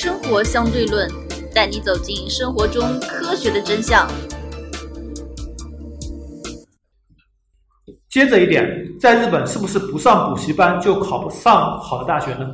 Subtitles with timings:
[0.00, 1.10] 生活相对论，
[1.52, 4.08] 带你走进生活中科学的真相。
[8.08, 8.64] 接着一点，
[9.00, 12.48] 在日本是不是不上补习班就考不上好的大学呢？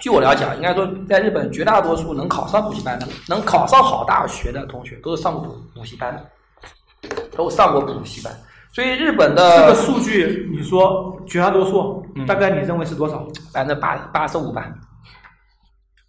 [0.00, 8.34] 据我了解，应该说在日本绝大多数能考上补习班的、能考上好大学的同学，都是上过补补习班的，都上过补习班。
[8.72, 13.28] 所以日本的这个数据，你说绝大多数，嗯大概你认为是多少？
[13.52, 14.72] 百分之八八十五吧，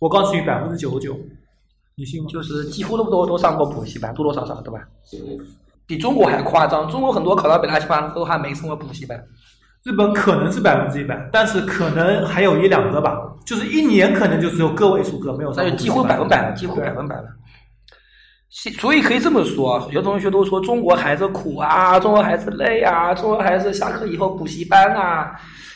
[0.02, 1.16] 我告诉你，百分之九十九，
[1.96, 2.28] 你信吗？
[2.28, 4.80] 就是几乎都都都上过补习班，多多少少对吧？
[5.86, 9.24] 比中国还夸张，中国很多考到北大清华都还没上过补习班。
[9.84, 13.16] 日本可能是百分之一百，但是可能还有一两个吧，
[13.46, 15.64] 就是一年可能就只有个位数个没有上。
[15.64, 17.26] 那就几乎百分百了，几乎百分百了。
[18.50, 25.32] 所所以可以这么说，有的同学都说中国孩子苦啊，中国孩子累啊，中国孩子下课以后补习班啊。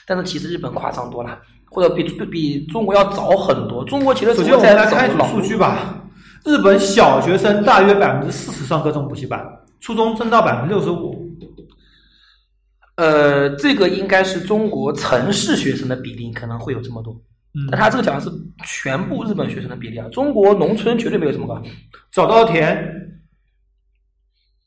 [0.07, 1.39] 但是其实日本夸张多了，
[1.75, 3.83] 或者比比中国要早很多。
[3.83, 6.07] 中国其实首先我们来看一组数据吧，
[6.45, 9.45] 日本小学生大约百分之四十上各种补习班，
[9.81, 11.29] 初中升到百分之六十五。
[12.95, 17.13] 呃，这个应该是中国城市学生的比例可能会有这么多，
[17.53, 18.31] 嗯但他这个讲的是
[18.63, 21.61] 全部日本学生的比例啊，中国农村绝对没有这么高。
[22.13, 23.19] 早稻田、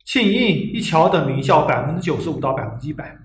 [0.05, 3.17] 庆应、一桥等名校百分之九十五到百分之一百。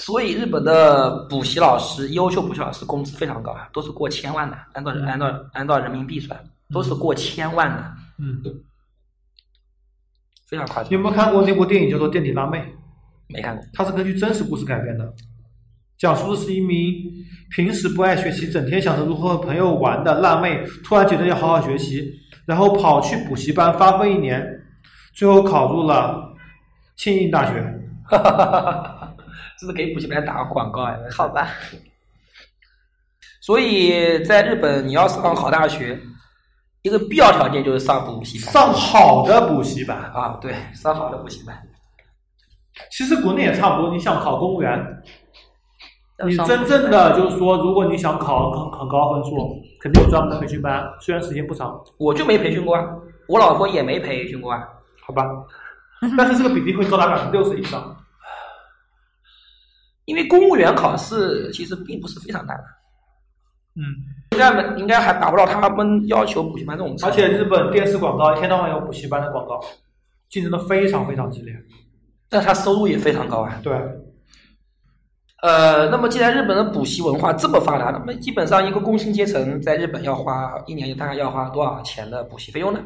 [0.00, 6.42] 所以日本的补习老师，优秀补习老师工资非常高啊，都是过千万的，按照按照按照人民币算，
[6.72, 8.42] 都是过千万的，嗯，
[10.48, 10.90] 非常夸张。
[10.90, 12.58] 你有没有看过那部电影叫做《垫底辣妹》？
[13.28, 15.12] 没看过，它是根据真实故事改编的，
[15.98, 16.94] 讲述的是一名
[17.54, 22.10] 平时不爱学习、整天想着如何和朋友玩的辣妹，突然觉得要好好学习，
[22.46, 24.42] 然后跑去补习班发奋一年，
[25.12, 26.34] 最后考入了
[26.96, 27.76] 庆应大学。
[29.60, 30.96] 这是给补习班打个广告呀。
[31.14, 31.48] 好吧，
[33.42, 36.00] 所以在日本，你要上好大学，
[36.80, 38.50] 一个必要条件就是上补习班。
[38.54, 41.54] 上好的补习班，啊，对，上好的补习班。
[42.90, 43.92] 其实国内也差不多。
[43.92, 45.02] 你想考公务员，
[46.26, 52.82] 你真正的就是说，如果你想考很很高分数，肯定有专门的培训班，虽然时间不长，我就没培训过啊，
[53.28, 54.66] 我老婆也没培训过啊。
[55.02, 55.22] 好吧？
[56.16, 57.94] 但是这个比例会高达百分之六十以上。
[60.10, 62.56] 因为公务员考试其实并不是非常难，
[63.76, 63.82] 嗯，
[64.32, 66.96] 应该没应该还达不到他们要求补习班这种。
[67.04, 69.60] 而且日本电视广告一天到晚有补习班的广告，
[70.28, 71.54] 竞争的非常非常激烈。
[72.28, 73.60] 但他收入也非常高啊。
[73.62, 73.72] 对，
[75.42, 82.80] 呃，那么既然日本的补习文化这么发达，那么基本上一个工薪阶层在日本要花一年大概要花多少钱的补习费用呢？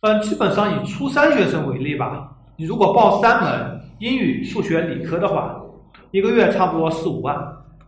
[0.00, 5.58] 嗯，基本上以初三学生为例吧，你如果报三门英语、数学、理科的话，
[6.10, 7.36] 一个月差不多四五万；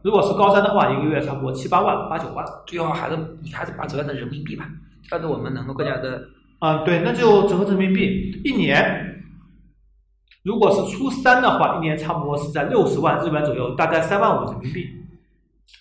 [0.03, 2.45] 如果是高三的话，一个月差不多七八万、八九万。
[2.67, 4.69] 最好还是你还是把折算成人民币吧，
[5.09, 6.23] 这样子我们能够更加的
[6.59, 9.23] 啊、对，那就折合成人民币，一年，
[10.43, 14.83] 如果是初三的话，一年差不多是在六十万日元左右，大概三万五人民币；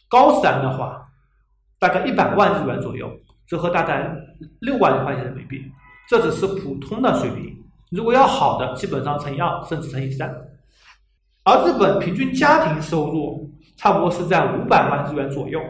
[0.07, 1.03] 高三的话，
[1.79, 3.11] 大概一百万日元左右，
[3.47, 4.15] 折合大概
[4.59, 5.63] 六万块钱人民币。
[6.07, 7.53] 这只是普通的水平，
[7.91, 10.33] 如果要好的，基本上乘以二，甚至乘以三。
[11.47, 15.61] 而日本平均家庭收入差不多是在五百万日元左右，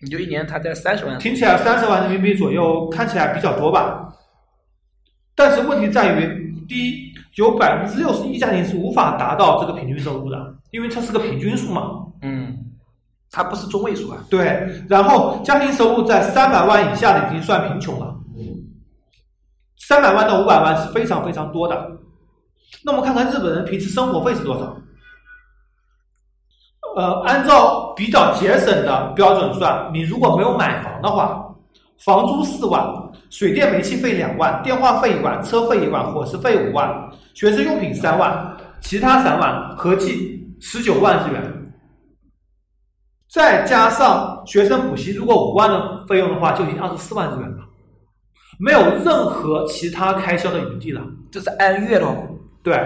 [0.00, 4.08] 你就一年他在三十万，听起来三十万人民币左右，看起来比较多吧？
[5.34, 12.06] 但是问题在于，第一，有百分之六十一家庭是无法达到这个平均收入的，因为它是个平均数嘛。
[12.22, 12.56] 嗯，
[13.32, 14.22] 它不是中位数啊。
[14.30, 18.14] 对，然后家庭收入在三百万以下的已经算贫穷了，
[19.76, 21.90] 三百万到五百万是非常非常多的。
[22.84, 24.76] 那我们看看日本人平时生活费是多少？
[26.96, 31.46] 呃，按照比较节省的标准算，你如果没有买房的话，
[31.98, 32.86] 房租四万，
[33.28, 41.72] 水电煤气费两万，电话费一万，车费一万，伙食费五万，学生用品三万，其他三万，合计十九万日元。
[43.28, 47.58] 再加上学生补习，如果五万的费用的话，就已经二十四万日元了，
[48.58, 51.02] 没有任何其他开销的余地了。
[51.30, 52.06] 这是按月的。
[52.66, 52.76] 对，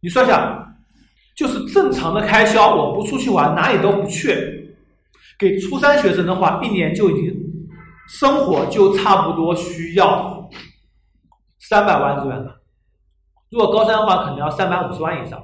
[0.00, 0.66] 你算下，
[1.36, 4.76] 就是正常的开销，我不出去玩，哪里都不去，
[5.38, 7.32] 给初三学生的话，一年就已经
[8.08, 10.50] 生活就差不多需要
[11.60, 12.60] 三百万日元了。
[13.48, 15.40] 如果高三的话，可能要三百五十万以上。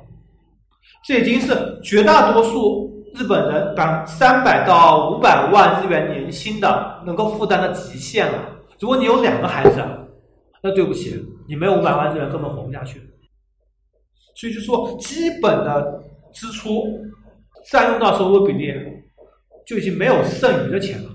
[1.05, 8.41] 这已经是绝大多数日本人百三百到五百万日元年薪的能够负担的极限了。
[8.81, 9.81] 如果你有两个孩子，
[10.61, 13.01] 那对不起，你没有五百万日元根本活不下去。
[14.41, 16.03] 所以就说，基本的
[16.33, 16.99] 支出
[17.71, 18.73] 占用到收入比例，
[19.67, 21.11] 就已经没有剩余的钱了。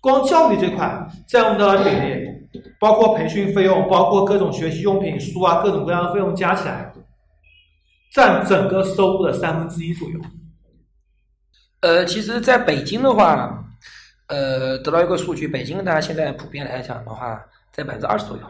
[0.00, 6.92] 光教育这块占用到的比例，包括培训费用，包括各种学习用品、书啊，各种各样的费用加起来，
[8.12, 10.20] 占整个收入的三分之一左右。
[11.78, 13.64] 呃，其实在北京的话，
[14.26, 17.40] 呃，得到一个数据，北京大家现在普遍来讲的话，
[17.70, 18.42] 在百分之二十左右。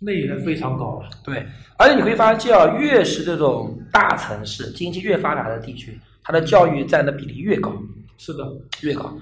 [0.00, 1.10] 那也非常高了。
[1.22, 7.70] 对，而且你会发现啊，越是这种大城市、经济越发达的地区，它的教育占的比例越高，
[8.18, 8.50] 是的，
[8.80, 9.12] 越高。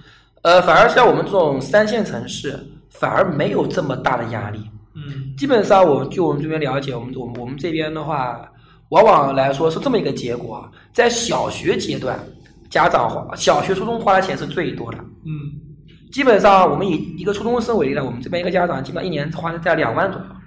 [0.43, 2.59] 呃，反而像我们这种三线城市，
[2.91, 4.61] 反而没有这么大的压力。
[4.95, 8.41] 嗯基本上，我就我们这边了解，我们我们我们这边的话，
[8.91, 12.19] 往往来说是这么一个结果啊，在小学阶段，
[12.71, 14.99] 家长花小学、初中花的钱是最多的。
[15.25, 15.33] 嗯
[16.11, 20.38] 基本上，我们以一个初中生为例呢，我们这边一个家长基本上一年花在两万左右，嗯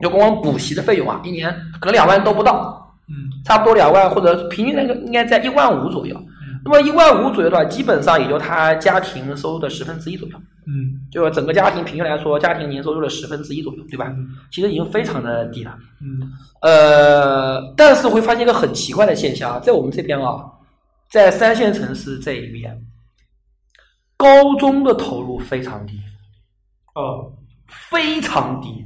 [0.00, 1.50] 就光光补习的费用啊，一年
[1.80, 3.14] 可能两万都不到，嗯
[3.44, 6.20] 差不多两万或者平均那个应该在一万五左右。
[6.64, 14.06] 那么一万五左右的话，基本上也就他家庭收入的十分之一左右，嗯就整个家庭平均来说，家庭年收入的十分之一左右，对吧？
[14.08, 15.78] 嗯其实已经非常的低了。
[16.02, 16.28] 嗯
[16.62, 20.44] 呃，但是会发现一个很奇怪的现象啊，在我们这边啊，
[21.08, 22.76] 在三线城市这一边，
[24.16, 26.00] 高中的投入非常低，
[26.96, 27.32] 哦
[27.68, 28.84] 非常低，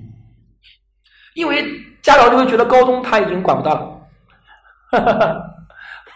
[1.35, 1.65] 因为
[2.03, 5.01] 家长就会觉得高中他已经管不到了，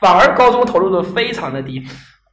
[0.00, 1.84] 反而高中投入的非常的低。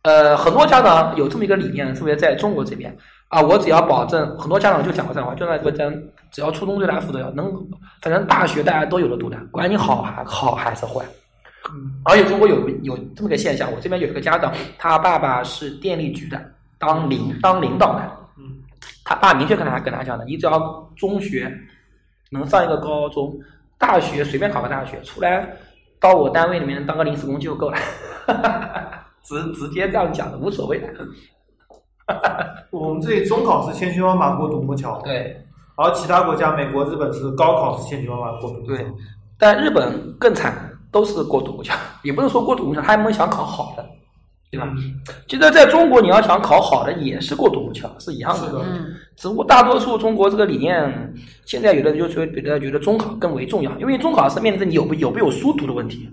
[0.03, 2.95] 呃，很多家长有这么一个理念，特别在中国这边
[3.27, 5.93] 啊，我只要保证，很多家长就讲过这样的话，就那个咱，
[6.31, 7.53] 只要初中对他负责，能，
[8.01, 11.05] 反正大学大家都有的读的，管你好还好还是坏。
[11.71, 16.43] 嗯而且中国有有这么个现象，我这边有一个家长，他爸爸是电力局的，
[16.79, 18.43] 当领当领导的，嗯
[19.05, 20.59] 他爸明确跟他跟他讲的，你只要
[20.97, 21.55] 中学
[22.31, 23.37] 能上一个高中，
[23.77, 25.47] 大学随便考个大学出来，
[25.99, 27.77] 到我单位里面当个临时工就够了，
[29.21, 30.87] 直直接这样讲的，无所谓的。
[32.71, 35.45] 我们这里中考是千军万马过独木桥，对
[35.75, 38.75] 而其他国家，美国、日本是高考是千军万马过独木桥。
[38.75, 38.85] 对，
[39.37, 43.85] 但日本更惨，都是过独木桥，也不能说过独木桥，他们想考好的，
[44.51, 44.67] 对吧？
[44.75, 48.47] 嗯其实在中国，你要想考好的，也是过独木桥，是一样的。
[48.47, 51.13] 是的嗯只不过大多数中国这个理念，
[51.45, 56.09] 现在有的人就觉得觉得中考更为重要，因为中考是面临着你有不有没有书读的问题，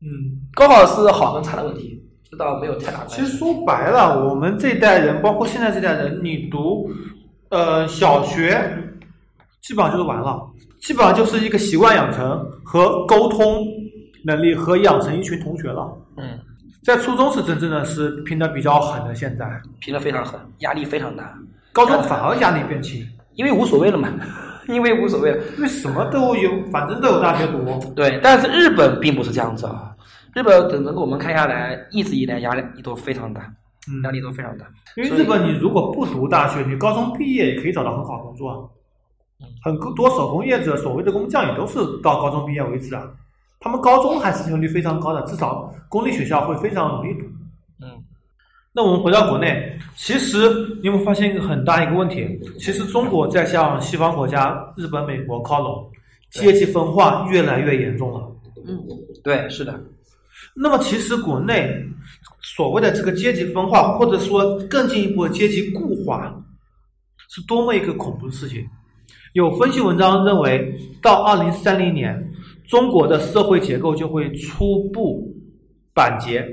[0.00, 0.06] 嗯，
[0.54, 2.00] 高考是好跟差的问题，
[2.30, 3.16] 这倒没有太大关系。
[3.16, 6.88] 其实说白了，我们这代人，包括现在这代人，你读
[7.48, 8.58] 呃小学，
[9.60, 10.40] 基本上就是完了，
[10.80, 13.66] 基本上就是一个习惯养成和沟通
[14.24, 15.92] 能力和养成一群同学了。
[16.16, 16.38] 嗯，
[16.82, 21.32] 在初中是真正的是拼的比较狠的，现在拼的非常狠，压力非常大，
[21.72, 24.08] 高中反而压力变轻，因为无所谓了嘛，
[24.66, 25.38] 因为无所谓了。
[25.56, 27.92] 因为什么都有，反正都有大学读。
[27.94, 29.94] 对，但是日本并不是这样子啊，
[30.34, 33.42] 日本整个我们看下来，一直以来压力都非常大，
[33.88, 34.66] 嗯压力都非常大。
[34.96, 38.56] 因为日本，你如果不读大学，你高中毕业也可以找到很好的工作啊。
[39.64, 43.02] 很多手工业者，所谓的工匠也都是到高中毕业为止啊。
[43.62, 47.26] 他们高中还是用率非常高的，至少公立学校会非常容易读。
[47.80, 47.88] 嗯，
[48.72, 50.48] 那我们回到国内，其实
[50.80, 52.28] 你有没有发现一个很大一个问题？
[52.58, 55.90] 其实中国在向西方国家、日本、美国靠拢，
[56.30, 58.28] 阶级分化越来越严重了。
[58.66, 58.78] 嗯
[59.22, 59.80] 对，是的，
[60.54, 61.72] 那么其实国内
[62.40, 66.34] 所谓的这个阶级分化，或者说更进一步的阶级固化，
[67.28, 68.66] 是多么一个恐怖的事情。
[69.34, 72.31] 有分析文章认为，到二零三零年，
[72.68, 75.32] 中国的社会结构就会初步
[75.94, 76.46] 板结，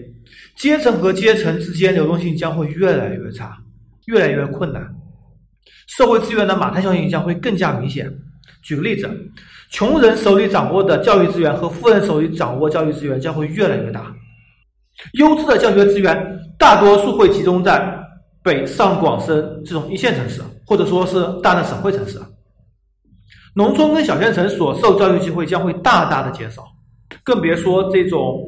[0.58, 3.58] 阶层和阶层之间流动性将会越来越差，
[4.08, 4.84] 越来越困难，
[5.88, 8.12] 社会资源的马太效应将会更加明显。
[8.62, 9.10] 举个例子，
[9.72, 14.14] 穷人手里掌握的教育资源和富人手里掌握教育资源将会越来越大。
[15.14, 17.98] 优质的教学资源大多数会集中在
[18.44, 22.20] 北上广深这种一线城市，或者说是大的省会城市。
[23.60, 26.64] 农村跟小县城所受教育机会将会大大的减少，
[27.26, 28.42] 更别说这种。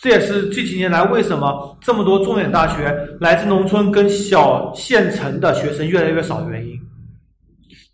[0.00, 6.78] 这也是这几年来为什么这么多重点大学来自农村跟小县城的学生越来越少的原因。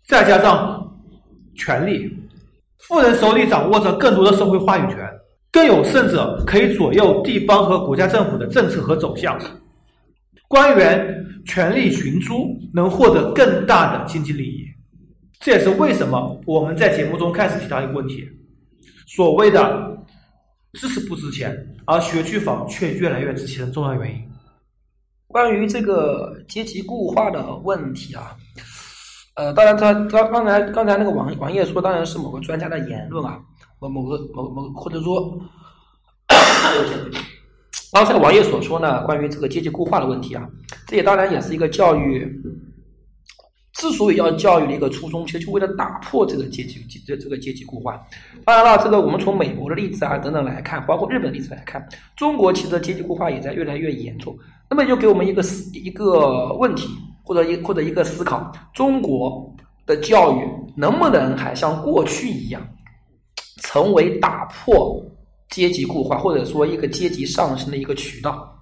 [0.07, 0.95] 再加上
[1.55, 2.15] 权力，
[2.77, 5.09] 富人手里掌握着更多的社会话语权，
[5.51, 9.35] 更有甚者可以左右地方和国家政府的政策和走向。
[10.47, 14.64] 官员权力寻租，能获得更大的经济利益。
[15.45, 18.27] 这也是为什么我们在节目中开始提到一个问题：
[19.05, 19.95] 所谓的
[20.73, 24.27] 知识不值钱，而学区房却越来越值钱的重要原因。
[25.27, 28.35] 关于这个阶级固化的问题啊，
[29.35, 33.39] 呃，当然他刚刚才刚才那个王王爷说，当然是某个专家的言论啊，
[33.79, 35.39] 某某个某某或者说，
[37.93, 40.49] 刚才王爷所说呢，关于这个阶级固化的问题啊，
[40.87, 42.41] 这也当然也是一个教育。
[43.75, 48.01] 之所以要教育的一个初衷，其实就为了打破这个阶级这这个阶级固化。
[48.45, 54.33] 当然了，这个我们从美国的例子啊等等来看，包括日本的例子来看，中国其实阶级固化也在越来越严重。
[54.69, 56.87] 那么就给我们一个思一个问题，
[57.21, 59.53] 或者一或者一个思考：中国
[59.85, 62.65] 的教育能不能还像过去一样，
[63.57, 65.05] 成为打破
[65.49, 68.57] 阶级固化或者说一个阶级上升的一个渠道？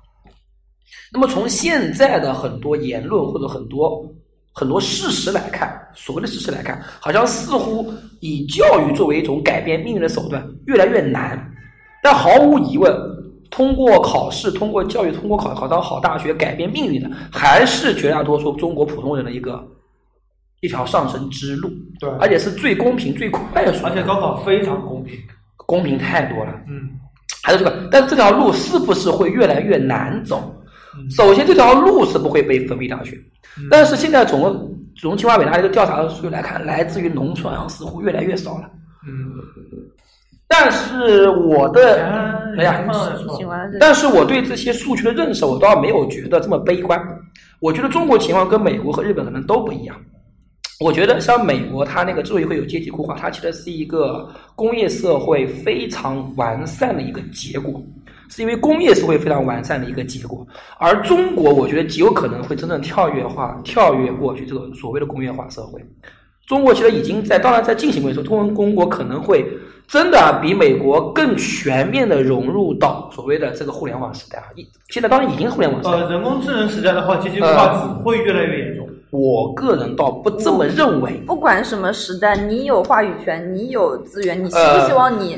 [1.12, 4.04] 那么从现在的很多言论或者很多。
[4.54, 11.52] 很多事实来看，所谓的事实来看，好像似乎以教育作为一种改变命运的手段越来越难。
[12.04, 12.96] 但毫无疑问，
[13.50, 19.66] 通过考试、通过教育、通过考考上好大学改变命运的，还是绝大多数中国普通人的一个
[20.62, 21.72] 一条上升之路。
[22.00, 23.86] 对，而且是最公平、最快速。
[23.86, 25.18] 而且高考非常公平，
[25.56, 26.54] 公平太多了。
[26.68, 26.92] 嗯，
[27.42, 30.54] 还有这个，但这条路是不是会越来越难走？
[31.10, 33.18] 首先，这条路是不会被封闭大学。
[33.70, 38.70] 但是现在从从清华北大一个调查的数据来看，来自于农村啊，似乎越来越少了。
[39.08, 39.34] 嗯，
[40.48, 42.04] 但是我的
[42.58, 42.86] 哎呀，
[43.80, 47.00] 但是我对这些数据的认识，我倒没有觉得这么悲观。
[47.60, 49.96] 我觉得中国情况跟美国和日本可能都不一样。
[50.80, 57.82] 我觉得像美国，它那个之所以会有阶级固化，它其实是一个工业社会非常完善的一个结果。
[58.34, 60.46] 是因为工业社会非常完善的一个结果，
[60.80, 65.80] 而中国我觉得极有可能会真正跳跃化、跳跃过去这个所谓的工业化社会。
[66.48, 69.46] 中国其实已经在，当然在进行过程中，中国可能会
[69.88, 74.50] 真的比美国更全面的融入到所谓的这个互联网时代啊！
[74.90, 75.96] 现在当然已经互联网时代。
[75.96, 78.90] 呃，人工智能时代的话，阶级固化只会越来越严重。
[79.12, 81.14] 我个人倒不这么认为。
[81.26, 85.38] 不管什么时代，你有话语权，你有资源，你希不希望你？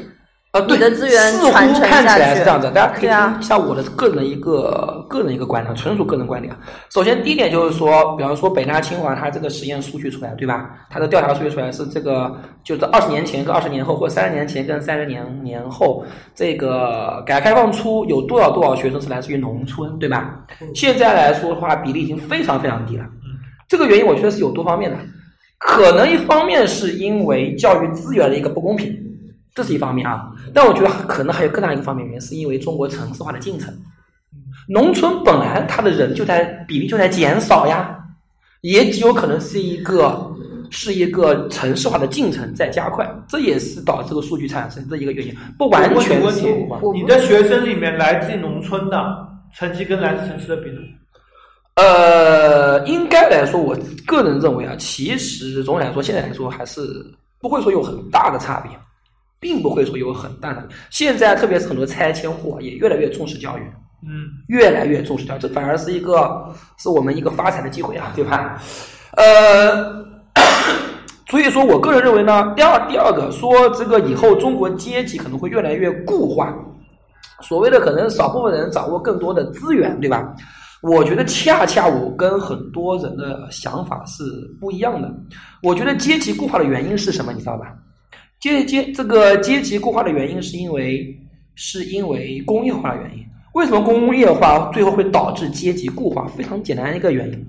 [0.55, 1.81] 啊，对，似乎看起
[2.17, 6.55] 来是这样子，大家可以听一下我的个人的一个个人一个观点，纯属个人观点。
[6.89, 10.69] 首先，第一点就是说，比方说北大、清华，它这个实验数据出来，对吧？
[10.89, 12.33] 它的调查数据出来是这个，
[12.63, 20.39] 就是二十年前跟二十年后，或三十年前跟三十年年后，这个改革开放初有多少多少学生是来自于农村，对吧？
[20.73, 23.03] 现在来说的话，比例已经非常非常低了。
[23.67, 24.97] 这个原因我觉得是有多方面的，
[25.59, 29.04] 可能一方面是因为教育资源的一个不公平。
[29.55, 33.73] 这是一方面啊，但我觉得可能还有更大一个方面原因，是因为中国城市化的进程，
[34.67, 37.97] 农村本来它的人就在比例就在减少呀，
[38.59, 40.29] 也极有可能是一个
[40.69, 46.41] 是一个城市化的进程在加快，这也是导致这个数据产生的一个原因，不完全是。
[46.93, 50.77] 你的学生里面来自农村的成绩跟来自城市的比例？
[51.75, 53.73] 呃，应该来说，我
[54.05, 56.81] 个人认为啊，其实总体来说，现在来说还是
[57.39, 58.71] 不会说有很大的差别。
[59.39, 63.61] 并不会说有很大的，现在特别是很多拆迁户也越来越重视教育，
[64.07, 68.61] 嗯，越来越重视教育，这反而是一个是我们一个发财的机会啊，对吧？
[69.17, 70.05] 呃，
[71.29, 76.53] 所以说我个人认为呢，第二第二个说这个以后中国阶级可能会越来越固化，
[77.41, 80.33] 所谓的可能少部分人掌握更多的资源，对吧？
[80.81, 84.23] 我觉得恰恰我跟很多人的想法是
[84.59, 85.11] 不一样的，
[85.63, 87.73] 我觉得阶级固化的原因是什么，你知道吧？
[88.39, 91.17] 阶阶这个阶级固化的原因，是因为
[91.55, 93.25] 是因为工业化的原因。
[93.53, 96.27] 为什么工业化最后会导致阶级固化？
[96.27, 97.47] 非常简单一个原因，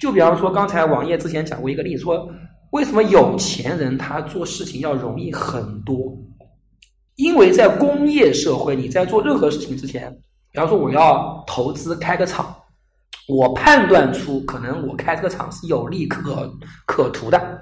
[0.00, 2.28] 就比方说刚才王爷之前讲过一个例子，说
[2.70, 5.96] 为什么有钱人他做事情要容易很多？
[7.14, 10.10] 因为在工业社会，你在做任何事情之前，
[10.50, 12.52] 比方说我要投资开个厂，
[13.28, 16.52] 我判断出可能我开这个厂是有利可
[16.84, 17.60] 可图的。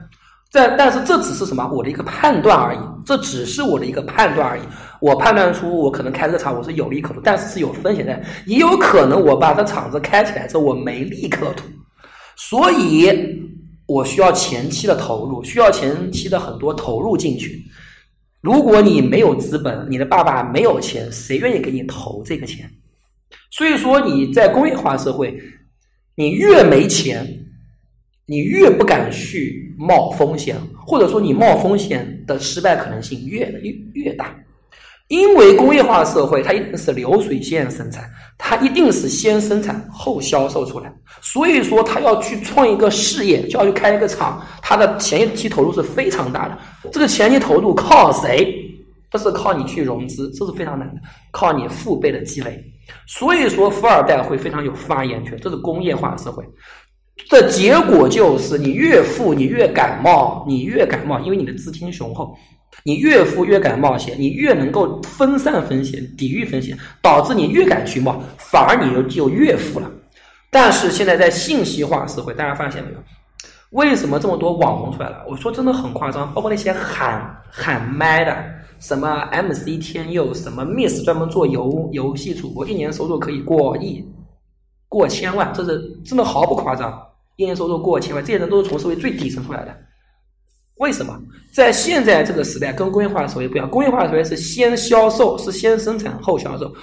[0.52, 1.66] 但但是这只是什么？
[1.73, 4.62] 我的一个判断而已，这只是我的一个判断而已。
[5.00, 8.23] 我判断出我可能开这个厂我是有利可图，但是是有风险的。
[8.47, 11.64] 也有可能我把这厂子开起来之后我没利可图，
[12.37, 13.11] 所以
[13.87, 17.64] 我需要前期的投入，需要前期的很多投入进去。
[18.42, 22.71] 如果你没有资本，你的爸爸没有钱，谁愿意给你投这个钱？
[23.50, 25.37] 所以说你在工业化社会，
[26.14, 27.26] 你越没钱。
[28.33, 34.35] 你越不敢去冒风险，或者说你冒风险的失败可能性越越越大，
[35.09, 46.57] 因为工业化社会它一定是流水线生产，它一定是先生产后销售出来，所以说他要去创一个事业，就要去开一个厂，他的前期投入是非常大的。
[46.91, 48.59] 这个前期投入靠谁？
[49.11, 52.59] 不是靠你去融资，这是非常难的，靠你父辈的积累。
[53.07, 56.43] 所以说富二代会非常有发言权，这是工业化社会。
[57.29, 62.37] 的结果就是，你越富，你越敢冒，你越敢冒，因为你的资金雄厚，
[62.85, 69.91] 你越富越敢冒险，你越能够分散风险、抵御风险，导致你越敢去冒，反而你又就越富了。
[70.50, 72.99] 但是现在在信息化社会，大家发现没有？
[73.71, 75.25] 为什么这么多网红出来了？
[75.26, 78.37] 我说真的很夸张，包括那些喊喊麦的，
[78.79, 84.07] 什么 MC 天佑，什么 Miss 专门做游游戏主播，一年收入可以过亿、
[84.88, 87.02] 过千万，这是真的毫不夸张，
[87.37, 89.77] 一年收入过千万，这些人都是从社会最底层出来的。
[90.77, 91.17] 为什么
[91.55, 93.71] 在现在这个时代跟工业化的社会不一样？
[93.71, 96.75] 工业化社会是先销售，是先生产后销售，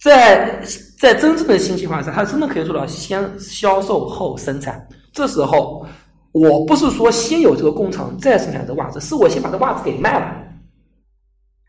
[0.00, 0.62] 在
[1.00, 4.86] 在真正的信息化上，它真的可以做到先销售后生产。
[5.12, 5.84] 这时候，
[6.32, 10.36] 我不是说先有这个工厂再生产这袜子，是我先把这袜子给卖了，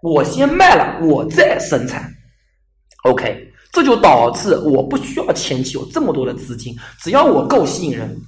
[0.03, 2.11] 我先卖了，我再生产。
[3.05, 8.19] OK，这就导致我不需要前期有这么多的资金，只要我够吸引人，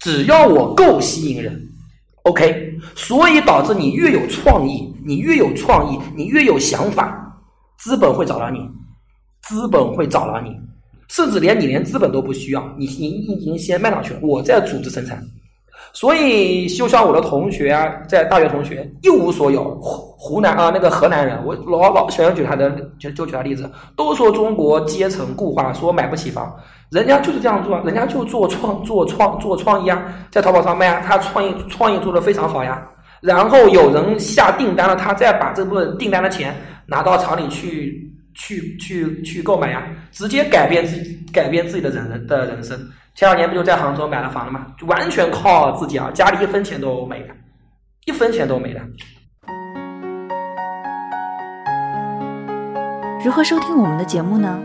[0.00, 1.60] 只要我够吸引人。
[2.24, 7.34] OK，所以导致你越有创意，你越有创意，你越有想法，
[7.78, 8.58] 资本会找到你，
[9.48, 10.50] 资本会找到你，
[11.08, 15.22] 甚至连你连资本都不需要，你你已经先卖上去了，我在组织生产。
[15.92, 26.54] 所以，就像我的同学啊，在大学同学一无所有，湖湖南啊那个河南人，我老老喜欢举他的就就举他例子，都说中国阶层固化，说买不起房。
[26.90, 32.86] 人家就是这样做，人家就做创做创做创意啊，在淘宝上卖啊，他创意创意做的非常好呀。
[33.20, 36.56] 然后有人下订单了，他再把这部分订单的钱
[36.86, 38.09] 拿到厂里去
[38.40, 40.96] 去去去购买呀，直接改变自
[41.30, 42.78] 改变自己的人人的人生。
[43.14, 44.66] 前两年不就在杭州买了房了吗？
[44.78, 47.34] 就完全靠自己啊，家里一分钱都没的，
[48.06, 48.80] 一分钱都没的。
[53.22, 54.58] 如何收听我们的节目呢？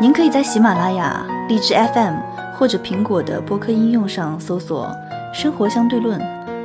[0.00, 2.14] 您可以在喜马拉雅、荔枝 FM
[2.54, 4.90] 或者苹果的播客应用上搜索
[5.34, 6.18] “生活相对论”，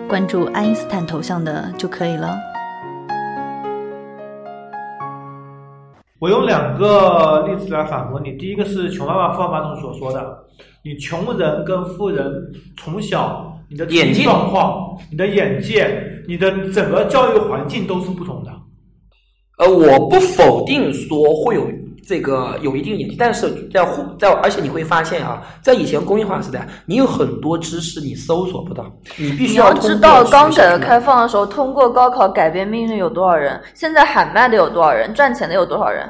[0.07, 2.46] 关注爱因斯坦头像的就可以了。
[6.19, 8.31] 我用两个例子来反驳你。
[8.33, 10.37] 第一个是穷爸爸富爸爸中所说的，
[10.83, 18.51] 你穷人跟富人从小你的眼界状况、你的眼界、你的整个教育环境都是不同的。
[19.59, 21.67] 呃，我不否定说会有
[22.07, 28.85] 这个有一定眼界，但是在互在而且你会发现啊，在以前工业化时代，你有很多知识你搜索不到，
[29.17, 33.61] 你必须你要知道，刚改革开放的时候，通过高考改变命运有多少人？
[33.73, 35.13] 现在喊麦的有多少人？
[35.13, 36.07] 赚钱的有多少人？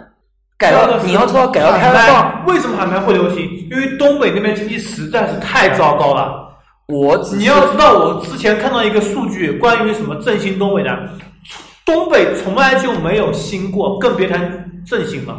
[0.55, 3.49] 改革，你要知道改革开放，为什么喊麦会流行？
[3.71, 6.45] 因为东北那边经济实在是太糟糕了。
[6.87, 10.89] 我你要知道，我之前看到一个数据，关于什么振兴东北的，
[11.83, 15.35] 东北从来就没有兴过，更别谈振兴了。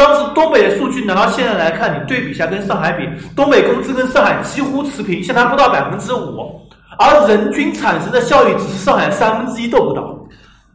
[0.00, 6.58] 当时东北的数据拿到现在来看，你对比一下跟上海比，东北工资跟上海几乎持平，相差不到百分之五，
[6.98, 10.16] 而人均产生的效益只是上海三分之一都不到。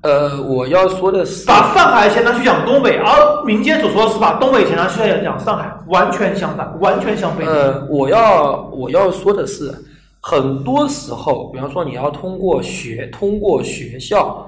[0.01, 7.43] 呃，我要说的是，把上海钱拿去养东北，而民间所说的是把东北钱拿去养上海，完全相反，完全相悖。
[7.47, 9.73] 呃，我要我要说的是，
[10.21, 14.47] 很多时候，比方说你要通过学通过学校，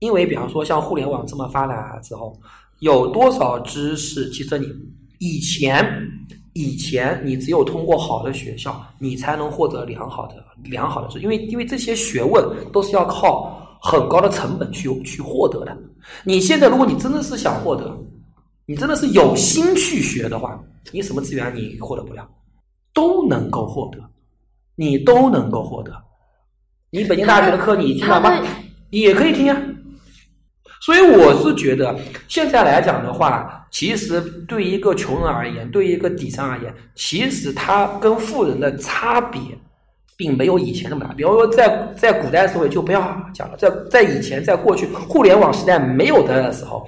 [0.00, 2.36] 因为比方说像互联网这么发达之后，
[2.80, 4.68] 有多少知识，其实你
[5.18, 5.84] 以前
[6.52, 15.76] 以前你只有通过好的学校，你才能获得良好的良好的知识，因为因为这些学问都是要靠很高的成本去去获得的。
[16.24, 17.96] 你现在如果你真的是想获得，
[18.66, 22.28] 你真的是有心去学的话，你什么资源你获得不了，
[22.92, 23.98] 都能够获得，
[24.76, 25.92] 你都能够获得。
[26.90, 28.30] 你北京大学的课你听了吗？
[28.90, 29.60] 也可以听啊。
[30.84, 31.96] 所以我是觉得，
[32.28, 39.40] 现在来讲的话，其实对于一个穷人而言，对于一个底层而言，其实他跟富人的差别，
[40.14, 41.14] 并没有以前那么大。
[41.14, 43.00] 比方说在，在古代社会就不要
[43.32, 46.86] 讲了，在在以前，在过去互联网时代没有的时候，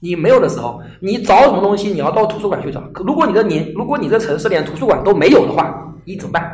[0.00, 2.82] 你没有的时候，你找什么东西，你要到图书馆去找。
[2.94, 6.50] 如果你的你，如果你的城市连图书馆都没有的话，你怎么办？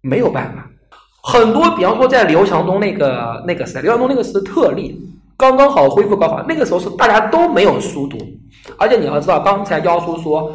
[0.00, 0.70] 没有办法。
[1.24, 4.96] 很多，比方说在刘强东那个那个时代，刘强东那个是特例，
[5.36, 8.16] 刚刚好恢复高考，那个时候是大家都没有书读，
[8.78, 10.52] 而且你要知道，刚才教书说，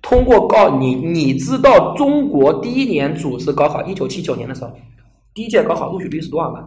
[0.00, 4.70] 通过高你你知道中国第一年组织高考，一九七九年的时候，
[5.34, 6.64] 第一届高考录取率是多少吗？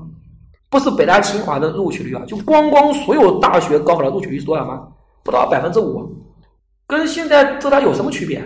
[0.70, 4.88] 不是北大清华的录取率啊，就光光所有大学高考的录取率是多少吗？
[5.24, 6.08] 不到百分之五，
[6.86, 8.44] 跟现在浙大有什么区别？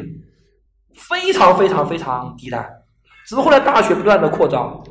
[0.94, 2.64] 非常非常非常低的。
[3.26, 4.84] 只是后来大学不断的扩张，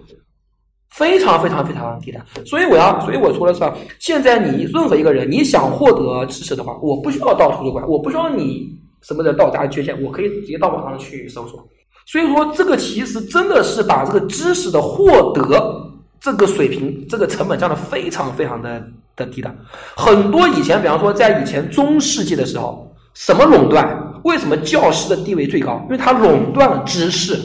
[0.99, 2.21] 非常非常非常低的。
[2.45, 3.61] 所以我要，所以我说的是，
[4.01, 11.65] 现在你任何一个人，你想获得知识的话，我不需要到图书馆，我不需要你什么的到我家去捐我可以直接到网上去搜索。
[12.05, 15.43] 所以说，这个其实真的是把这个知识的获得
[16.21, 18.83] 这个水平，这个成本降的非常非常的
[19.15, 19.55] 的低的。
[19.97, 23.87] 很多以前，比方说在以前中世纪的时候，什么垄断？
[24.25, 25.81] 为什么教师的地位最高？
[25.85, 27.39] 因为他垄断了知识，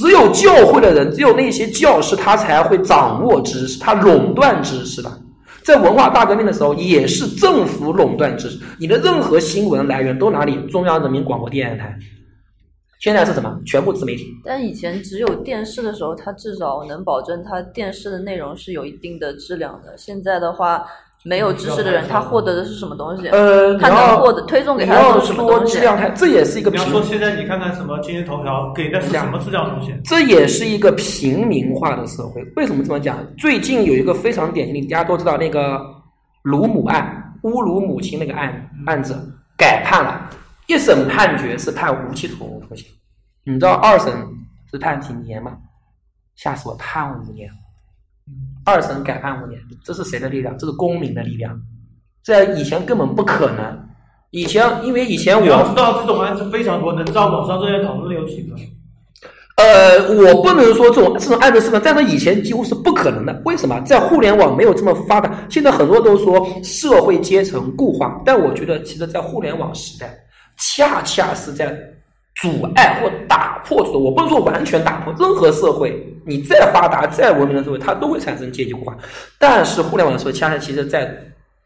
[0.00, 5.12] 只有教会的人，只有那些教师，他才会掌握知识，他垄断知识的。
[5.62, 10.56] 在文化大革命的时候，也是政府垄断知识，你的任何新闻来源都哪里？
[10.70, 11.94] 中央人民广播电视台。
[12.98, 13.60] 现在是什么？
[13.66, 14.24] 全部自媒体。
[14.42, 19.94] 但以前只有电视的时候，它至少能保证它电视的内容是有一定的质量的。
[19.98, 20.86] 现在的话，
[21.22, 23.28] 没有知识的人，他获得的是什么东西？
[23.28, 25.80] 呃，他能获得推送给他的是什么东西质？
[25.80, 29.94] 量太，这也是一个平比方，说现在你看看什么今日头条给的是什么质量东西？
[30.04, 32.42] 这也是一个平民化的社会。
[32.56, 33.18] 为什么这么讲？
[33.36, 35.78] 最近有一个非常典型的，大家都知道那个
[36.42, 39.14] 卢母案，侮辱母亲那个案案子
[39.58, 40.30] 改判了，
[40.68, 42.86] 一审判决是判无期徒刑。
[43.44, 44.12] 你知道二审
[44.70, 45.52] 是判几年吗？
[46.36, 47.50] 吓死我，判五年。
[48.64, 50.56] 二审改判五年，这是谁的力量？
[50.58, 51.58] 这是公民的力量，
[52.24, 53.86] 在以前根本不可能。
[54.30, 58.54] 以前因为以前我要知道这种案子非常多，能知道网上这些讨论的有几个？
[59.56, 63.42] 呃，我不能说这种这种案子是个，在这以前几乎是不可能的。
[63.44, 63.78] 为什么？
[63.80, 70.16] 在互联网没有这么发达，现在很多都说社会阶层固化，但我觉得其实，在互联网时代，
[70.56, 71.76] 恰恰是在
[72.40, 73.82] 阻碍或打破。
[73.98, 78.96] 我不能说完全打破，任何社会，你再发达、再文明的社会，它都会产生阶级固化。
[79.38, 81.12] 但是互联网的社会，恰恰其实在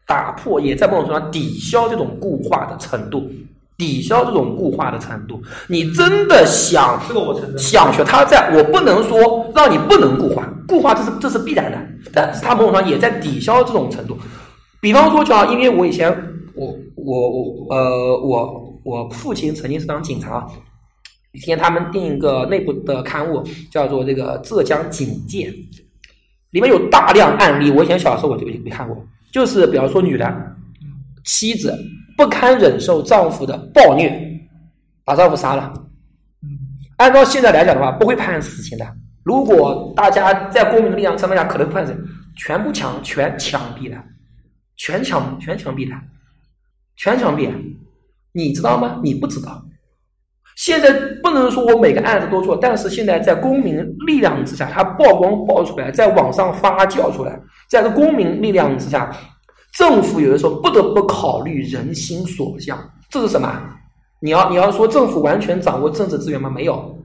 [0.07, 3.29] 打破，也在某种程度上抵消这种固化的程度。
[3.77, 7.59] 抵消这种固化的程度，你真的想这个我承认。
[7.59, 11.77] 想学，它在我不能说让你不能固化，固化这是这是必然的，
[12.13, 14.17] 但是它某种程度上也在抵消这种程度。
[14.79, 16.09] 比方说，就因为我以前
[16.53, 20.47] 我我我呃我我父亲曾经是当警察，
[21.35, 25.53] 以前他们订一个内部的刊物叫做这个浙江警戒，
[26.51, 30.55] 里面有大量案例，我以前小时候我就没看过，就是比方说女的
[31.25, 31.77] 妻子
[32.15, 34.39] 不堪忍受丈夫的暴虐，
[35.03, 35.73] 把丈夫杀了。
[36.95, 38.87] 按照现在来讲的话，不会判死刑的。
[39.23, 41.93] 如果大家在公民的力量情况下，可能判死，
[42.37, 44.01] 全部枪全枪毙的，
[44.77, 45.93] 全枪全枪毙的，
[46.95, 47.51] 全枪毙。
[48.31, 49.01] 你知道吗？
[49.03, 49.64] 你不知道。
[50.55, 50.91] 现在
[51.21, 57.39] 不能说我每个案子都做，但是现在在公民力量之下，它曝光爆出来，在网上发酵出来，
[57.69, 59.13] 在这公民力量之下，
[59.77, 62.77] 政府有的时候不得不考虑人心所向。
[63.09, 63.51] 这是什么？
[64.21, 66.49] 你要你要说政府完全掌握政治资源吗？
[66.49, 66.97] 没有，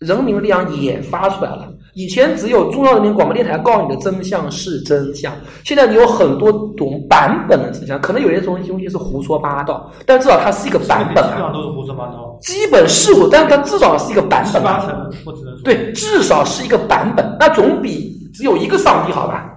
[0.00, 1.72] 人民的力量也发出来了。
[1.94, 5.32] 以前只有中央人民广播电台告诉你的真相是真相，
[5.64, 14.78] 现在你有很多种版本的真相，可能有些东西东西是胡说八道，但至少它是一个版本啊，基本上都是胡说八道，基本是胡，但是它至少是一个版本啊。
[14.80, 15.62] 七八成我只能说。
[15.64, 19.50] 对，至少是一个版本，那总比只有一个上帝好吧？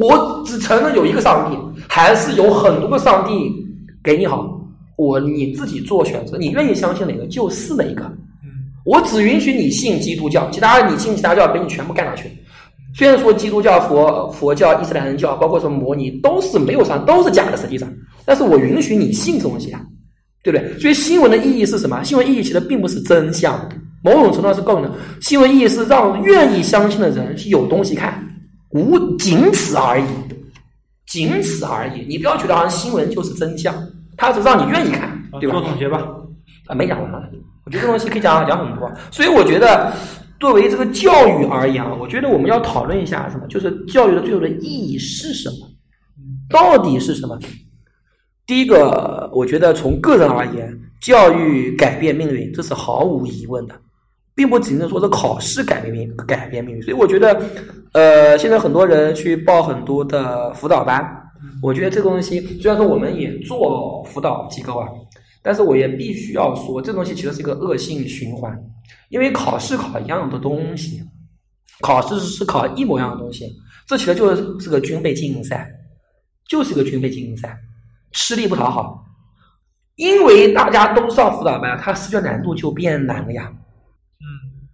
[0.00, 1.56] 我只承认有一个上帝，
[1.88, 3.52] 还是有很多个上帝
[4.02, 4.48] 给你好。
[4.96, 8.10] 我你自己做选择，你愿意相信哪个就是哪个。
[8.84, 12.24] 我只允许你信基督教，其他你信其他教，给你全部干上去。
[12.94, 17.88] 虽然说基督教、佛佛教、伊斯兰教，包括什么摩尼，都是没有上，都是假的，实际上，
[18.24, 19.80] 但是我允许你信这东西啊，
[20.42, 20.78] 对不对？
[20.78, 22.02] 所以新闻的意义是什么？
[22.04, 23.58] 新闻意义其实并不是真相，
[24.04, 24.88] 某种程度上是告诉你，
[25.22, 28.22] 新闻意义是让愿意相信的人有东西看，
[28.70, 30.04] 无仅此而已，
[31.06, 32.04] 仅此而已。
[32.06, 33.74] 你不要觉得好像新闻就是真相，
[34.18, 35.54] 它是让你愿意看，啊对吧？
[35.54, 36.06] 做总结吧。
[36.66, 37.10] 啊，没讲完，
[37.64, 39.92] 我觉得这东西可以讲讲很多，所以我觉得
[40.40, 45.68] 作为这个教育而言啊，我觉得我们要讨论一下什么，就是教育的最后的意义是什么，
[46.50, 47.38] 到底是什么？
[48.44, 53.74] 第一个，我觉得从个人而言，教育改变命运，这是毫无疑问的，
[54.34, 56.82] 并不仅仅说是考试改变命改变命运。
[56.82, 57.40] 所以我觉得，
[57.92, 61.00] 呃，现在很多人去报很多的辅导班，
[61.62, 64.88] 我觉得这个东西虽然说我们也做辅导机构啊，
[65.42, 68.56] 但是我也必须要说，这东西其实是一个恶性循环，
[69.08, 71.02] 因为考试考一样的东西，
[71.80, 73.50] 考试是考一模一样的东西，
[73.86, 75.68] 这其实就是个军备竞赛，
[76.48, 77.58] 就是个军备竞赛，
[78.12, 79.04] 吃力不讨好。
[79.96, 83.52] 因为大家都上辅导班，它试卷难度就变难了呀。
[83.52, 84.24] 嗯，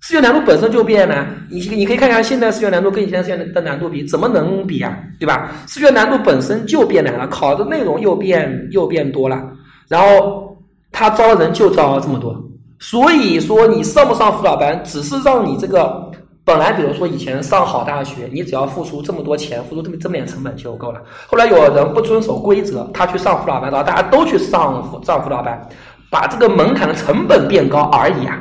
[0.01, 4.97] 试卷难度本身就变难，你你可以看一下现在试卷难度跟以前试卷的难度比，怎么能比啊？
[5.19, 5.51] 对吧？
[5.67, 9.53] 试卷难度本身就变难了，考的内容又变又变多了，
[9.89, 10.48] 然后
[10.91, 12.35] 他招人就招这么多，
[12.79, 16.11] 所以说你上不上辅导班，只是让你这个
[16.45, 21.01] 本来比如说以前上好大学，你只要付出这么多钱，付出这么这么点成本就够了。
[21.27, 25.69] 后来有人不遵守规则，他去上辅导班，然后大家都去上辅上辅导班，
[26.11, 28.41] 把这个门槛的成本变高而已啊。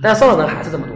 [0.00, 0.94] 但上的人还是这么多，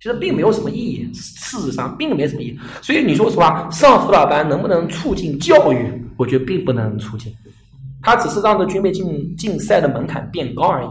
[0.00, 1.10] 其实并没有什么意义。
[1.12, 2.58] 事实上，并没什么意义。
[2.80, 6.00] 所以你说实话，上辅导班能不能促进教育？
[6.16, 7.34] 我觉得并不能促进，
[8.04, 10.88] 它只是让这军备竞竞赛的门槛变高而已，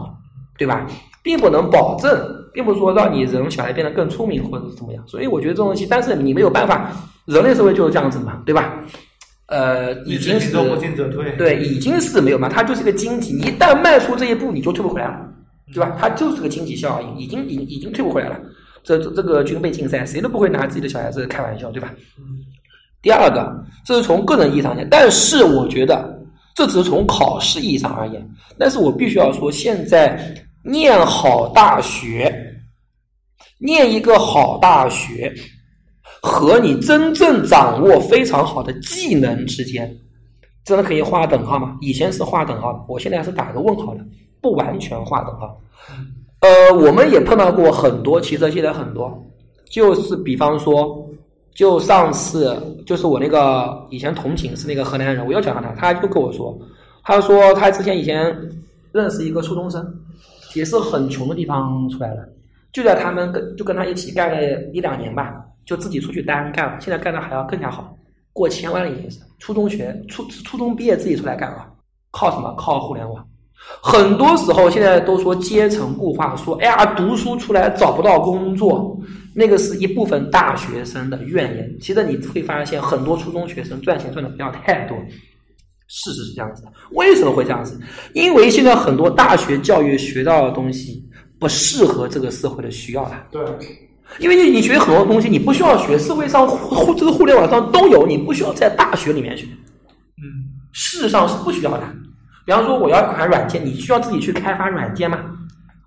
[0.58, 0.86] 对吧？
[1.22, 2.12] 并不能保证，
[2.54, 5.02] 并不是说让你人小孩变得更聪明或者是怎么样。
[5.08, 6.92] 所以我觉得这种东西，但是你没有办法，
[7.26, 8.78] 人类社会就是这样子嘛，对吧？
[9.46, 10.52] 呃，已经是。
[11.38, 15.20] 对，已经是没有嘛，它就是一个经济，你一旦迈出这一步，你就退不回来了，
[15.74, 15.96] 对吧？
[16.00, 18.40] 它就是个经济效应，已经已已经退不回来了。
[18.84, 21.90] 这这这个军备竞赛，谁都不会拿自己的小孩子开玩笑，对吧？
[23.02, 26.13] 第二个，这是从个人意义上讲，但是我觉得
[26.56, 28.30] 这只是从考试意义上而言。
[28.58, 32.34] 但是我必须要说，现在念好大学，
[33.60, 35.34] 念一个好大学，
[36.22, 39.92] 和你真正掌握非常好的技能之间，
[40.64, 41.78] 真的可以画等号吗？
[41.82, 44.06] 以前是画等号，我现在是打个问号的，
[44.42, 45.60] 不完全画等号。
[46.42, 49.22] 呃，我们也碰到过很多，其实现在很多，
[49.72, 51.03] 就是比方说。
[51.56, 56.58] 就上次，就是我那个以前同寝是那个河南人，我又讲到他，他就跟我说，
[57.04, 58.36] 他说他之前以前
[58.92, 59.86] 认识一个初中生，
[60.56, 62.28] 也是很穷的地方出来的，
[62.72, 67.96] 就在他们跟就跟他一起干了一两年吧，就自己出去单干了，现在干的还要更加好，
[68.32, 69.20] 过千万了已经是。
[69.38, 71.68] 初中学初初中毕业自己出来干了，
[72.12, 72.52] 靠什么？
[72.58, 73.24] 靠互联网。
[73.82, 79.00] 很多时候现在都说阶层固化，说哎呀读书出来找不到工作。
[79.34, 81.78] 那个是一部分大学生的怨言。
[81.80, 84.98] 其实你会发现，很多初中学生赚钱赚的不要太多。
[85.88, 86.72] 事实是这样子的。
[86.92, 87.80] 为什么会这样子？
[88.14, 91.04] 因为现在很多大学教育学到的东西
[91.40, 93.28] 不适合这个社会的需要了。
[93.32, 93.42] 对。
[94.20, 99.46] 因为你你学很多东西，你不需要学，社会上互这个互联网上都有，你不需要在大学里面学。
[100.18, 100.50] 嗯。
[100.72, 101.84] 事实上是不需要的。
[102.46, 105.20] 比方说，我要一款软件，你需要自己去开发软件吗？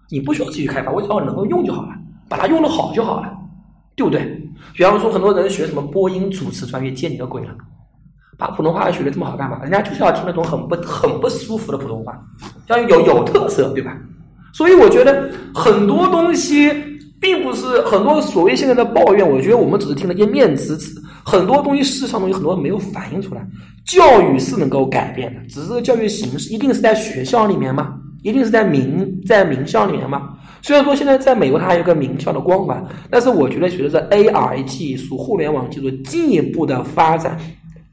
[0.08, 1.88] 你不需要自己去开发，我只要能够用就好了。
[2.28, 3.32] 把它用的好就好了，
[3.94, 4.40] 对不对？
[4.74, 7.48] 比方说，很多人学什么播音主持专业，见你个鬼了！
[8.38, 9.58] 把普通话学的这么好干嘛？
[9.62, 12.18] 人家就是要听那种很不很不舒服的普通话，
[12.68, 13.96] 要有有特色，对吧？
[14.52, 16.70] 所以我觉得很多东西
[17.20, 21.02] 并不是很多所谓现在的抱怨，我觉得我们只是听了一面之词。
[21.24, 23.46] 很多东西事实上东西很多没有反映出来。
[23.86, 27.94] 教育是能够改变的，只是教育形式一定是在学校里面吗？
[28.22, 30.36] 一定是在名在名校里面吗？
[30.66, 37.38] 虽然说现在在美国它还有个名校的光环，但是我觉得随着 AI 技术、互联网技术进一步的发展，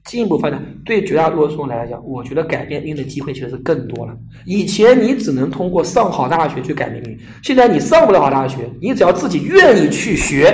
[0.06, 4.18] 进一步发展，对绝大多数人来讲，我觉得改变命运的机会其实是更多了。
[4.48, 10.52] 以前你只能通过上好大学去改命运，现在你上不了好大学，你只要自己愿意去学，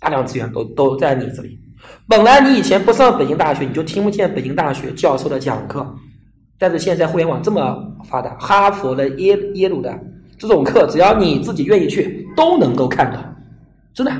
[0.00, 1.58] 大量资源都都在你这里。
[2.08, 5.86] 本来你以前不上北京大学，你就听不见北京大学教授的讲课，
[6.58, 7.76] 但是现在互联网这么
[8.08, 9.94] 发达，哈佛的、耶耶鲁的。
[10.40, 13.22] 这种课只要你自己愿意去，都能够看到，
[13.92, 14.10] 真的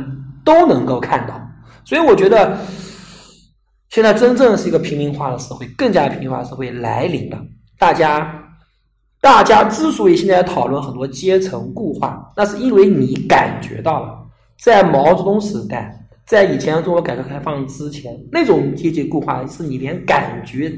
[0.45, 1.41] 都能够看到。
[1.83, 2.59] 所以我觉得，
[3.89, 7.43] 现在真正是一个平民化的社会，更加平民化的社会来临了。
[7.79, 8.31] 大家，
[9.19, 14.19] 大家之所以现在讨论很多阶层固化，那是因为你感觉到了，
[14.63, 20.71] 在毛泽东时代，在以前中国改革开放之前，那种阶级固化是你连感觉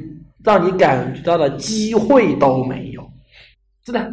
[0.45, 3.03] 让你感觉到的机会都没有，
[3.85, 4.13] 真的。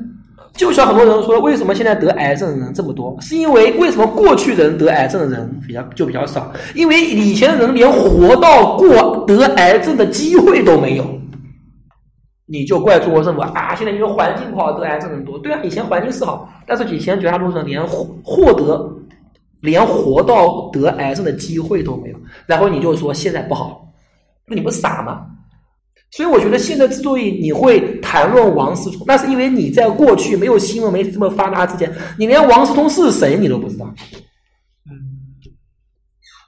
[0.60, 3.16] 就像很多人说，为什么现在得癌症的人这么多？
[3.22, 6.52] 是因为为什么过去人得癌症的人比较就比较少？
[6.76, 11.06] 因为以前的人连活到过得癌症的机会都没有。
[12.46, 13.74] 你就怪中国政府啊！
[13.74, 15.40] 现在因为环境不好，得癌症的人多。
[15.40, 18.94] 对啊，以前环境是好，但是以前绝大多数人连获得
[19.62, 22.18] 连活到得癌症的机会都没有。
[22.46, 23.88] 然后你就说现在不好，
[24.46, 25.26] 那你不傻吗？
[26.12, 33.86] 所以我觉得现在之所以你会谈论王思聪，那是因为你在过去没有新闻媒体这么发达之前，你连王思聪是谁你都不知道。
[34.90, 34.98] 嗯，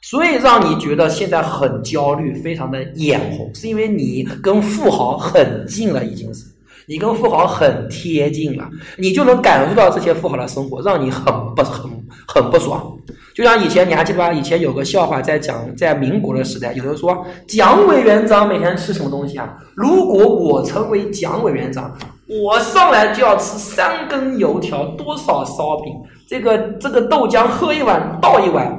[0.02, 6.45] 所以让你觉得现在很焦虑，非常的眼红，是因为你跟富豪很近了，已经是
[6.88, 11.89] 你跟富豪很贴近了，你就能感受到这些富豪的生活，让你很不很
[12.28, 12.97] 很不爽。
[13.34, 14.34] 就像以前你还记得吧？
[14.34, 19.58] 以前有个笑话在讲，在民国的时代，有人说蒋委员长每天吃什么东西啊？
[19.76, 21.96] 如果我成为蒋委员长，
[22.28, 25.94] 我上来就要吃三根油条，多少烧饼，
[26.28, 28.78] 这个这个豆浆喝一碗倒一碗。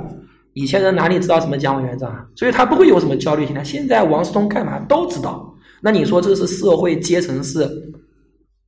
[0.54, 2.22] 以前人哪里知道什么蒋委员长啊？
[2.36, 3.64] 所以他不会有什么焦虑心态。
[3.64, 5.50] 现在王思聪干嘛都知道。
[5.80, 7.66] 那你说这是社会阶层是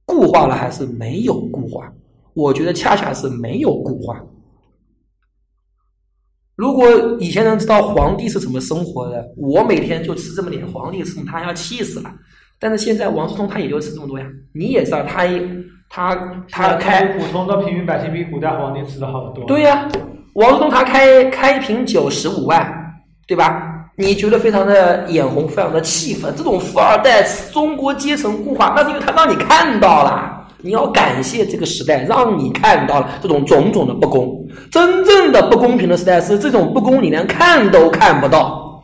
[0.06, 1.92] 固化了还是没有固化？
[2.32, 4.18] 我觉得恰恰是没有固化。
[6.56, 6.88] 如果
[7.18, 12.10] 以前能知道皇帝是怎么生活的，我每天就吃这么点，皇帝吃他要气死了。
[12.60, 15.24] 但是现在王思聪他也就吃这么多呀，你也知道他
[15.90, 16.14] 他
[16.50, 19.44] 他开普通的平民百姓比古代皇帝吃的好得多。
[19.46, 19.88] 对呀，
[20.34, 22.72] 王思聪他开开一瓶酒十五万，
[23.26, 23.70] 对吧？
[23.96, 30.33] 你觉得非常的眼红，非常的气愤，这种富二代、中国阶层固化，那是因为他让你看到了。
[30.64, 34.48] 你要感谢这个时代，让你看到了这种种种的不公。
[34.70, 38.82] 真正的不公平的时代是这种不公，你连看都看不到。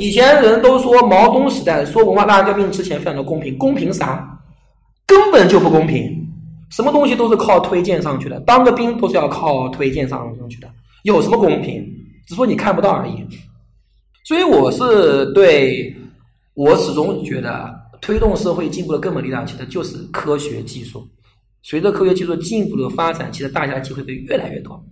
[0.00, 4.26] 以前人都说毛东时代说文化大革命之前非常的公平，公平啥？
[5.06, 6.18] 根本就不公平。
[6.70, 10.70] 什么东西都是靠推荐上去的，当个兵都是要靠推荐上去的，
[11.02, 11.86] 有什么公平？
[12.26, 13.22] 只说你看不到而已。
[14.24, 15.94] 所以我是对，
[16.54, 21.06] 我始终觉得推动社会进步的根本力量，其实就是科学技术。
[21.62, 24.84] 随着科学技术进一步的发展，其实大家的机会会越来越多。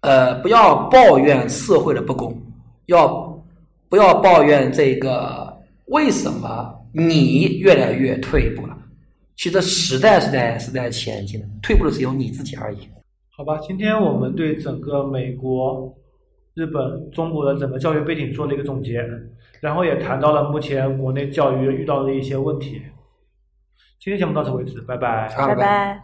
[0.00, 2.36] 呃，不要抱怨社会的不公，
[2.86, 3.06] 要
[3.88, 8.76] 不要抱怨这个为什么你越来越退步了？
[9.36, 12.78] 其实时代是在是在前进的，退步的只有你自己而已。
[13.28, 15.94] 好吧，今天我们对整个美国。
[16.54, 19.04] 日本、中国的整个教育背景做了一个总结，
[19.60, 22.82] 然后也谈到了目前国内教育遇到的一些问题。
[23.98, 26.02] 今天节目到此为止，拜拜，拜拜。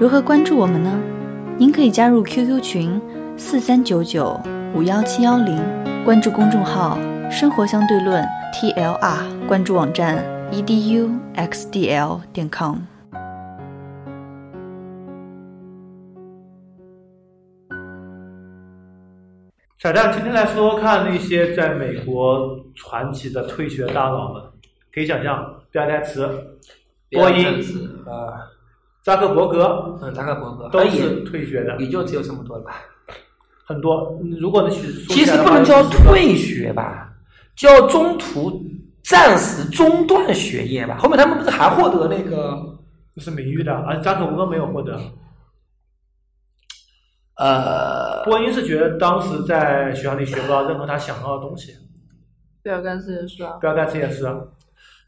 [0.00, 1.00] 如何关注我们呢？
[1.58, 3.00] 您可以加入 QQ 群
[3.36, 4.40] 四三九九
[4.74, 5.60] 五幺七幺零，
[6.04, 6.98] 关注公众号
[7.30, 12.91] “生活相对论 ”TLR，关注网站 eduxdl 点 com。
[19.82, 24.40] 彩蛋，今天来说说看那些在美国传奇的退学大佬们。
[24.94, 26.24] 可以想象，比尔盖茨、
[27.10, 27.44] 波音、
[28.06, 28.46] 啊，
[29.02, 32.80] 扎克伯格，嗯，扎克伯格都是退学的，也就只有这么多了吧？
[33.64, 34.16] 很多。
[34.38, 37.12] 如果能去，其实不能叫退学吧，
[37.56, 38.62] 叫中途
[39.02, 40.98] 暂时中断学业吧。
[40.98, 42.56] 后面他们不是还获得那个？
[43.16, 45.00] 是名誉的，而扎克伯格没有获得。
[47.36, 47.91] 呃，
[48.24, 51.72] 波音是觉得当时在学校里学不到任何他想要的东西。
[52.62, 53.58] 比尔盖茨也是啊。
[53.60, 54.24] 比尔盖茨也是。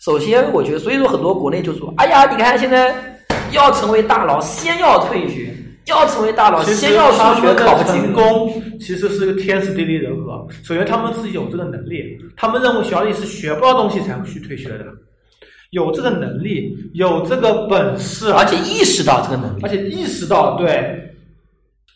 [0.00, 3.18] 首先，我觉得，所以说很多国内就说：“哎呀，你看现在
[3.52, 5.54] 要成为大佬，先要退学；
[5.86, 10.46] 要成为大佬，先要数学考不成功。”其实是个天时地利人和。
[10.62, 14.84] 首先，他们自己有这个能力，他们认为学校里是学不到东西才会去退学的。
[15.70, 21.13] 有这个能力，有这个本事，而且意识到这个能力，而且意识到对。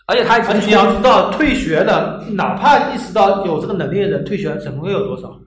[0.09, 5.39] 而且他，而且你要知道，退学的，哪怕意识到有这个能力的人，退学成功有多少？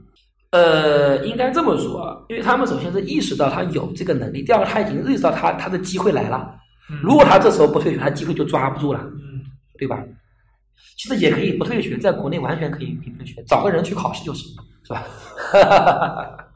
[0.51, 6.55] 呃，应该这么说，因为他们首先是意识到他有这个能力，第二个他已经意识到他他的机会来了。
[7.01, 9.41] 如果他这时候不退学，他机会就抓不住了，嗯
[9.79, 9.97] 对吧？
[10.97, 14.45] 其实也可以不退学，在国内完全可以不退学，找个人去考试就是，
[14.83, 15.03] 是吧？